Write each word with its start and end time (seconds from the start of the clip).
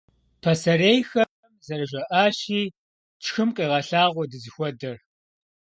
Пасэрейхэм 0.41 1.31
зэрыжаӀащи, 1.65 2.61
«тшхым 3.21 3.49
къегъэлъагъуэ 3.55 4.25
дызыхуэдэр». 4.31 4.97